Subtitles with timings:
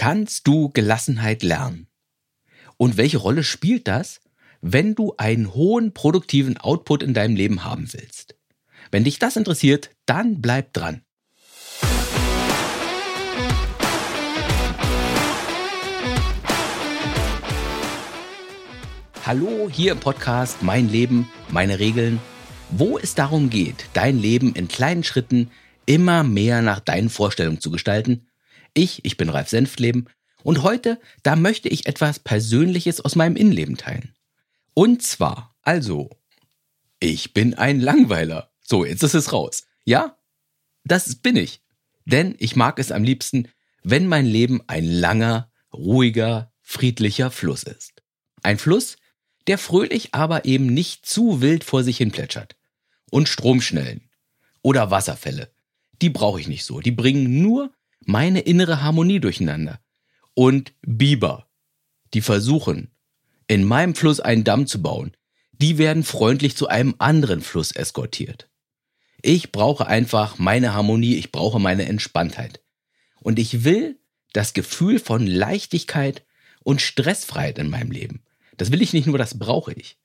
[0.00, 1.86] kannst du Gelassenheit lernen?
[2.78, 4.22] Und welche Rolle spielt das,
[4.62, 8.34] wenn du einen hohen produktiven Output in deinem Leben haben willst?
[8.90, 11.02] Wenn dich das interessiert, dann bleib dran.
[19.26, 22.20] Hallo hier im Podcast Mein Leben, meine Regeln,
[22.70, 25.50] wo es darum geht, dein Leben in kleinen Schritten
[25.84, 28.29] immer mehr nach deinen Vorstellungen zu gestalten.
[28.74, 30.08] Ich, ich bin Ralf Senftleben
[30.42, 34.14] und heute, da möchte ich etwas Persönliches aus meinem Innenleben teilen.
[34.74, 36.10] Und zwar, also,
[37.00, 38.50] ich bin ein Langweiler.
[38.62, 39.64] So, jetzt ist es raus.
[39.84, 40.16] Ja,
[40.84, 41.60] das bin ich.
[42.04, 43.48] Denn ich mag es am liebsten,
[43.82, 48.02] wenn mein Leben ein langer, ruhiger, friedlicher Fluss ist.
[48.42, 48.96] Ein Fluss,
[49.46, 52.56] der fröhlich aber eben nicht zu wild vor sich hin plätschert.
[53.10, 54.08] Und Stromschnellen
[54.62, 55.50] oder Wasserfälle,
[56.00, 56.80] die brauche ich nicht so.
[56.80, 57.72] Die bringen nur
[58.04, 59.80] meine innere Harmonie durcheinander.
[60.34, 61.48] Und Biber,
[62.14, 62.90] die versuchen,
[63.46, 65.16] in meinem Fluss einen Damm zu bauen,
[65.52, 68.48] die werden freundlich zu einem anderen Fluss eskortiert.
[69.22, 72.62] Ich brauche einfach meine Harmonie, ich brauche meine Entspanntheit.
[73.20, 73.98] Und ich will
[74.32, 76.24] das Gefühl von Leichtigkeit
[76.62, 78.22] und Stressfreiheit in meinem Leben.
[78.56, 79.98] Das will ich nicht nur, das brauche ich.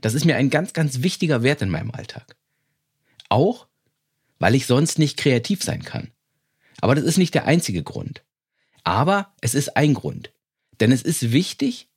[0.00, 2.36] Das ist mir ein ganz, ganz wichtiger Wert in meinem Alltag.
[3.28, 3.68] Auch,
[4.38, 6.10] weil ich sonst nicht kreativ sein kann.
[6.80, 8.22] Aber das ist nicht der einzige Grund.
[8.84, 10.32] Aber es ist ein Grund.
[10.80, 11.88] Denn es ist wichtig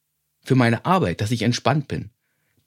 [0.43, 2.09] für meine Arbeit, dass ich entspannt bin.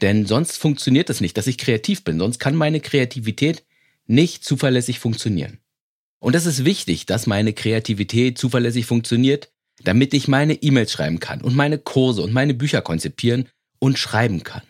[0.01, 2.19] Denn sonst funktioniert es nicht, dass ich kreativ bin.
[2.19, 3.65] Sonst kann meine Kreativität
[4.07, 5.59] nicht zuverlässig funktionieren.
[6.19, 11.43] Und es ist wichtig, dass meine Kreativität zuverlässig funktioniert, damit ich meine E-Mails schreiben kann
[11.43, 14.63] und meine Kurse und meine Bücher konzipieren und schreiben kann.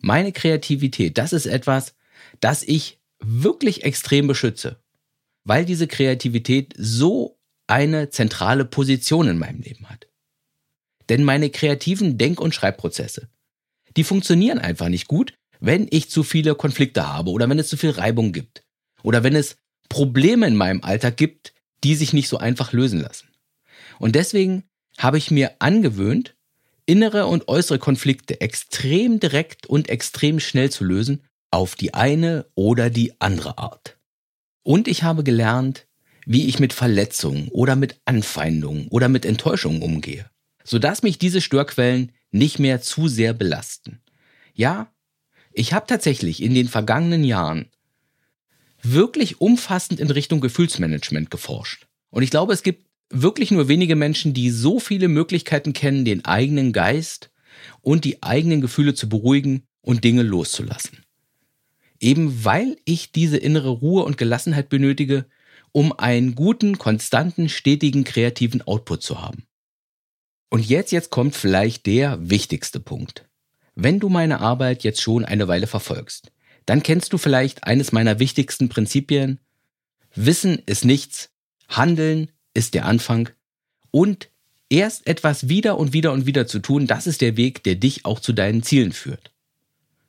[0.00, 1.94] Meine Kreativität, das ist etwas,
[2.40, 4.78] das ich wirklich extrem beschütze,
[5.44, 10.06] weil diese Kreativität so eine zentrale Position in meinem Leben hat.
[11.08, 13.28] Denn meine kreativen Denk- und Schreibprozesse,
[13.96, 17.76] die funktionieren einfach nicht gut, wenn ich zu viele Konflikte habe oder wenn es zu
[17.76, 18.64] viel Reibung gibt
[19.02, 19.56] oder wenn es
[19.88, 23.28] Probleme in meinem Alltag gibt, die sich nicht so einfach lösen lassen.
[23.98, 24.64] Und deswegen
[24.98, 26.34] habe ich mir angewöhnt,
[26.86, 32.90] innere und äußere Konflikte extrem direkt und extrem schnell zu lösen, auf die eine oder
[32.90, 33.96] die andere Art.
[34.64, 35.86] Und ich habe gelernt,
[36.26, 40.28] wie ich mit Verletzungen oder mit Anfeindungen oder mit Enttäuschungen umgehe,
[40.64, 44.00] sodass mich diese Störquellen nicht mehr zu sehr belasten.
[44.54, 44.90] Ja,
[45.52, 47.66] ich habe tatsächlich in den vergangenen Jahren
[48.82, 51.86] wirklich umfassend in Richtung Gefühlsmanagement geforscht.
[52.10, 56.24] Und ich glaube, es gibt wirklich nur wenige Menschen, die so viele Möglichkeiten kennen, den
[56.24, 57.30] eigenen Geist
[57.82, 61.03] und die eigenen Gefühle zu beruhigen und Dinge loszulassen.
[62.04, 65.24] Eben weil ich diese innere Ruhe und Gelassenheit benötige,
[65.72, 69.46] um einen guten, konstanten, stetigen, kreativen Output zu haben.
[70.50, 73.26] Und jetzt, jetzt kommt vielleicht der wichtigste Punkt.
[73.74, 76.30] Wenn du meine Arbeit jetzt schon eine Weile verfolgst,
[76.66, 79.38] dann kennst du vielleicht eines meiner wichtigsten Prinzipien.
[80.14, 81.30] Wissen ist nichts,
[81.70, 83.30] Handeln ist der Anfang
[83.90, 84.28] und
[84.68, 88.04] erst etwas wieder und wieder und wieder zu tun, das ist der Weg, der dich
[88.04, 89.32] auch zu deinen Zielen führt.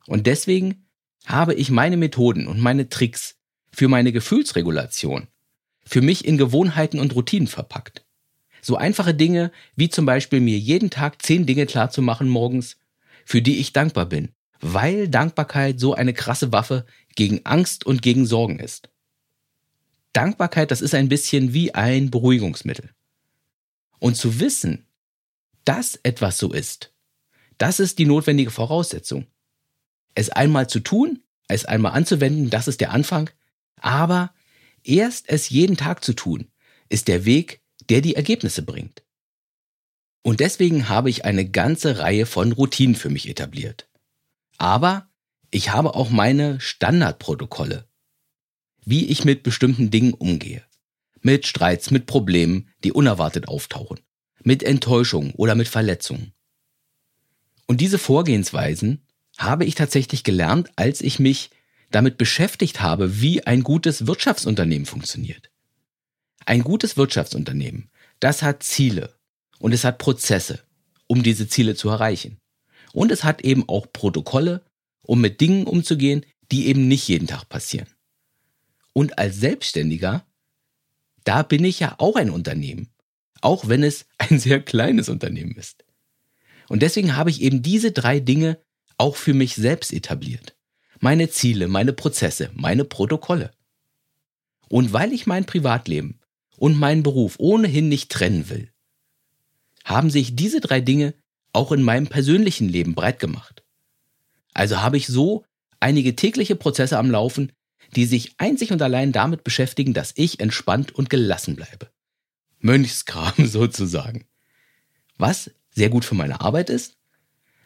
[0.06, 0.85] Und deswegen
[1.26, 3.36] habe ich meine Methoden und meine Tricks
[3.70, 5.28] für meine Gefühlsregulation
[5.86, 8.04] für mich in Gewohnheiten und Routinen verpackt.
[8.60, 12.76] So einfache Dinge wie zum Beispiel mir jeden Tag zehn Dinge klar zu machen morgens,
[13.24, 16.84] für die ich dankbar bin, weil Dankbarkeit so eine krasse Waffe
[17.14, 18.90] gegen Angst und gegen Sorgen ist.
[20.12, 22.90] Dankbarkeit, das ist ein bisschen wie ein Beruhigungsmittel.
[23.98, 24.86] Und zu wissen,
[25.64, 26.92] dass etwas so ist,
[27.58, 29.26] das ist die notwendige Voraussetzung.
[30.16, 33.30] Es einmal zu tun, es einmal anzuwenden, das ist der Anfang,
[33.76, 34.34] aber
[34.82, 36.48] erst es jeden Tag zu tun,
[36.88, 39.04] ist der Weg, der die Ergebnisse bringt.
[40.22, 43.88] Und deswegen habe ich eine ganze Reihe von Routinen für mich etabliert.
[44.58, 45.08] Aber
[45.52, 47.86] ich habe auch meine Standardprotokolle,
[48.84, 50.64] wie ich mit bestimmten Dingen umgehe.
[51.20, 54.00] Mit Streits, mit Problemen, die unerwartet auftauchen.
[54.42, 56.32] Mit Enttäuschungen oder mit Verletzungen.
[57.66, 59.05] Und diese Vorgehensweisen
[59.38, 61.50] habe ich tatsächlich gelernt, als ich mich
[61.90, 65.50] damit beschäftigt habe, wie ein gutes Wirtschaftsunternehmen funktioniert.
[66.44, 67.90] Ein gutes Wirtschaftsunternehmen,
[68.20, 69.14] das hat Ziele
[69.58, 70.60] und es hat Prozesse,
[71.06, 72.38] um diese Ziele zu erreichen.
[72.92, 74.64] Und es hat eben auch Protokolle,
[75.02, 77.88] um mit Dingen umzugehen, die eben nicht jeden Tag passieren.
[78.92, 80.24] Und als Selbstständiger,
[81.24, 82.88] da bin ich ja auch ein Unternehmen,
[83.40, 85.84] auch wenn es ein sehr kleines Unternehmen ist.
[86.68, 88.58] Und deswegen habe ich eben diese drei Dinge
[88.98, 90.56] auch für mich selbst etabliert.
[91.00, 93.52] Meine Ziele, meine Prozesse, meine Protokolle.
[94.68, 96.20] Und weil ich mein Privatleben
[96.56, 98.70] und meinen Beruf ohnehin nicht trennen will,
[99.84, 101.14] haben sich diese drei Dinge
[101.52, 103.62] auch in meinem persönlichen Leben breit gemacht.
[104.52, 105.44] Also habe ich so
[105.80, 107.52] einige tägliche Prozesse am Laufen,
[107.94, 111.90] die sich einzig und allein damit beschäftigen, dass ich entspannt und gelassen bleibe.
[112.58, 114.26] Mönchskram sozusagen.
[115.18, 116.96] Was sehr gut für meine Arbeit ist,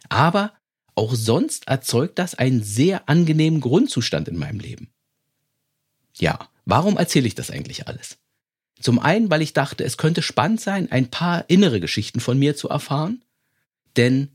[0.09, 0.53] aber
[1.01, 4.91] auch sonst erzeugt das einen sehr angenehmen Grundzustand in meinem Leben.
[6.19, 8.19] Ja, warum erzähle ich das eigentlich alles?
[8.79, 12.55] Zum einen, weil ich dachte, es könnte spannend sein, ein paar innere Geschichten von mir
[12.55, 13.25] zu erfahren,
[13.97, 14.29] denn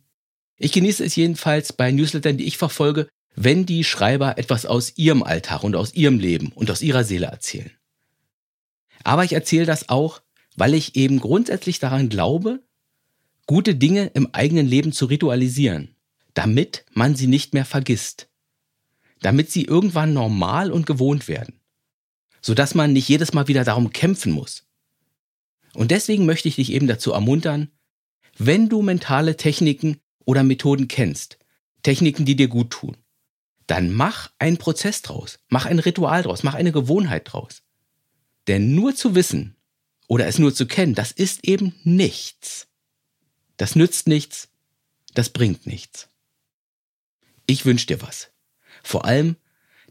[0.57, 5.21] ich genieße es jedenfalls bei Newslettern, die ich verfolge, wenn die Schreiber etwas aus ihrem
[5.21, 7.71] Alltag und aus ihrem Leben und aus ihrer Seele erzählen.
[9.03, 10.21] Aber ich erzähle das auch,
[10.55, 12.63] weil ich eben grundsätzlich daran glaube,
[13.45, 15.94] gute Dinge im eigenen Leben zu ritualisieren,
[16.35, 18.29] damit man sie nicht mehr vergisst,
[19.21, 21.59] damit sie irgendwann normal und gewohnt werden,
[22.41, 24.67] sodass man nicht jedes Mal wieder darum kämpfen muss.
[25.73, 27.71] Und deswegen möchte ich dich eben dazu ermuntern,
[28.37, 31.39] wenn du mentale Techniken oder Methoden kennst,
[31.83, 32.97] Techniken, die dir gut tun,
[33.67, 37.63] dann mach einen Prozess draus, mach ein Ritual draus, mach eine Gewohnheit draus.
[38.47, 39.55] Denn nur zu wissen
[40.07, 42.67] oder es nur zu kennen, das ist eben nichts.
[43.57, 44.49] Das nützt nichts,
[45.13, 46.09] das bringt nichts.
[47.45, 48.31] Ich wünsche dir was.
[48.83, 49.35] Vor allem,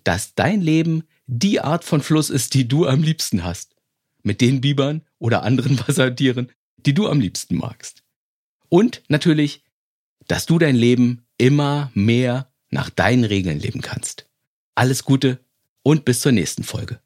[0.05, 3.75] dass dein Leben die Art von Fluss ist, die du am liebsten hast.
[4.23, 8.03] Mit den Bibern oder anderen Wassertieren, die du am liebsten magst.
[8.69, 9.65] Und natürlich,
[10.27, 14.27] dass du dein Leben immer mehr nach deinen Regeln leben kannst.
[14.75, 15.39] Alles Gute
[15.83, 17.01] und bis zur nächsten Folge.